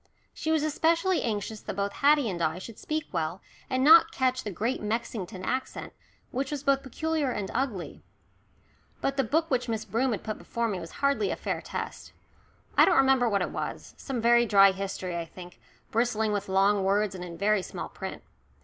She 0.33 0.49
was 0.49 0.63
especially 0.63 1.21
anxious 1.21 1.61
that 1.61 1.75
both 1.75 1.93
Haddie 1.93 2.27
and 2.27 2.41
I 2.41 2.57
should 2.57 2.79
speak 2.79 3.03
well, 3.11 3.39
and 3.69 3.83
not 3.83 4.11
catch 4.11 4.41
the 4.43 4.49
Great 4.49 4.81
Mexington 4.81 5.43
accent, 5.45 5.93
which 6.31 6.49
was 6.49 6.63
both 6.63 6.81
peculiar 6.81 7.29
and 7.29 7.51
ugly. 7.53 8.01
But 8.99 9.15
the 9.15 9.23
book 9.23 9.51
which 9.51 9.69
Miss 9.69 9.85
Broom 9.85 10.11
had 10.11 10.23
put 10.23 10.39
before 10.39 10.67
me 10.67 10.79
was 10.79 10.89
hardly 11.05 11.29
a 11.29 11.35
fair 11.35 11.61
test. 11.61 12.13
I 12.75 12.83
don't 12.85 12.97
remember 12.97 13.29
what 13.29 13.43
it 13.43 13.51
was 13.51 13.93
some 13.95 14.19
very 14.19 14.47
dry 14.47 14.71
history, 14.71 15.15
I 15.15 15.25
think, 15.25 15.59
bristling 15.91 16.31
with 16.33 16.49
long 16.49 16.83
words, 16.83 17.13
and 17.13 17.23
in 17.23 17.37
very 17.37 17.61
small 17.61 17.87
print. 17.89 18.23